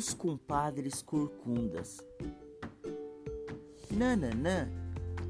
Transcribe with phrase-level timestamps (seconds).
[0.00, 2.02] Os compadres corcundas.
[3.90, 4.66] Nananã,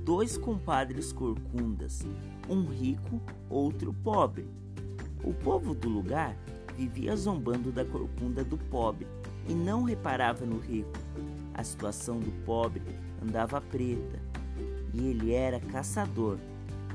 [0.05, 2.07] dois compadres corcundas,
[2.49, 4.49] um rico, outro pobre.
[5.25, 6.37] O povo do lugar
[6.77, 9.09] vivia zombando da corcunda do pobre
[9.49, 10.97] e não reparava no rico.
[11.53, 12.85] A situação do pobre
[13.21, 14.21] andava preta
[14.95, 16.39] e ele era caçador.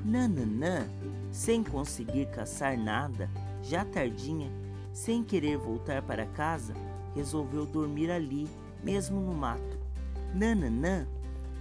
[0.06, 0.88] Nananã,
[1.30, 3.30] sem conseguir caçar nada,
[3.62, 4.50] já tardinha,
[4.94, 6.74] sem querer voltar para casa,
[7.16, 8.48] resolveu dormir ali,
[8.84, 9.80] mesmo no mato.
[10.34, 11.08] Nananã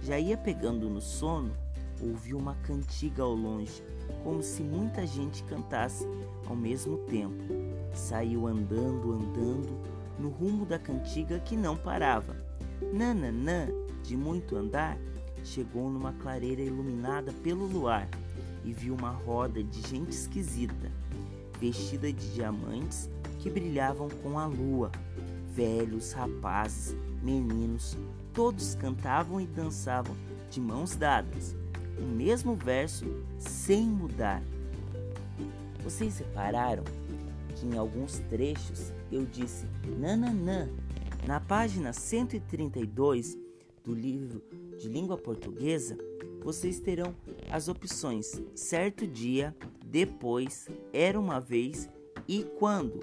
[0.03, 1.51] já ia pegando no sono,
[2.01, 3.81] ouviu uma cantiga ao longe,
[4.23, 6.05] como se muita gente cantasse
[6.45, 7.41] ao mesmo tempo.
[7.93, 9.79] Saiu andando, andando,
[10.19, 12.35] no rumo da cantiga que não parava.
[12.93, 13.67] Nananã,
[14.03, 14.97] de muito andar,
[15.43, 18.07] chegou numa clareira iluminada pelo luar
[18.63, 20.91] e viu uma roda de gente esquisita,
[21.59, 23.09] vestida de diamantes
[23.39, 24.91] que brilhavam com a lua.
[25.55, 27.97] Velhos, rapazes, meninos,
[28.33, 30.13] todos cantavam e dançavam
[30.49, 31.55] de mãos dadas,
[31.97, 33.05] o mesmo verso
[33.39, 34.43] sem mudar.
[35.81, 36.83] Vocês repararam
[37.55, 39.65] que em alguns trechos eu disse
[39.97, 40.67] nananã?
[41.25, 43.37] Na página 132
[43.81, 44.43] do livro
[44.77, 45.97] de língua portuguesa,
[46.43, 47.15] vocês terão
[47.49, 51.89] as opções certo dia, depois, era uma vez
[52.27, 53.01] e quando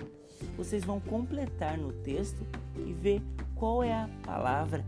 [0.56, 2.44] vocês vão completar no texto
[2.76, 3.22] e ver
[3.54, 4.84] qual é a palavra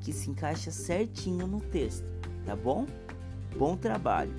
[0.00, 2.06] que se encaixa certinho no texto,
[2.44, 2.86] tá bom?
[3.56, 4.32] Bom trabalho!